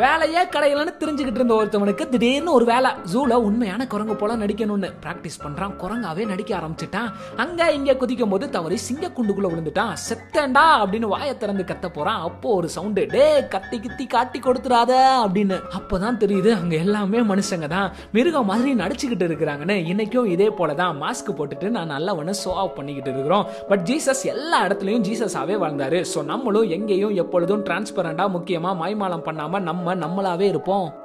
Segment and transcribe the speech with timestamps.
[0.00, 5.74] வேலையே கிடையலன்னு தெரிஞ்சுக்கிட்டு இருந்த ஒருத்தவனுக்கு திடீர்னு ஒரு வேலை ஜூல உண்மையான குரங்கு போல நடிக்கணும்னு பிராக்டிஸ் பண்றான்.
[5.82, 7.08] குரங்காவே நடிக்க ஆரம்பிச்சிட்டான்.
[7.42, 9.92] அங்க இங்க குதிக்கும் போது தவறி சிங்க குண்டுக்குள்ள விழுந்துட்டான்.
[10.06, 12.22] செத்தேன்டா அப்படின்னு வாயை திறந்து கத்த போறான்.
[12.28, 14.92] அப்போ ஒரு சவுண்டு டே கத்தி கித்தி காட்டி கொடுத்துடாத
[15.24, 15.58] அப்படின்னு.
[15.80, 17.92] அப்பதான் தெரியுது அங்க எல்லாமே மனுஷங்க தான்.
[18.16, 19.76] மிருகம் மாதிரி நடிச்சுக்கிட்டு இருக்கிறாங்கன்னு.
[19.92, 23.44] இன்னைக்கும் இதே போலதான் மாஸ்க் போட்டுட்டு நான் நல்லவனு ஷோ ஆஃப் பண்ணிக்கிட்டு இருக்கிறோம்.
[23.72, 26.00] பட் ஜீசஸ் எல்லா இடத்துலயும் ஜீசஸாவே வாழ்ந்தாரு.
[26.14, 31.01] ஸோ நம்மளும் எங்கேயும் எப்பொழுதும் டிரான்ஸ்பரண்டா முக்கியமா மாய்மாலம் பண்ணாம நம்ம நம்மளாவே இருப்போம்.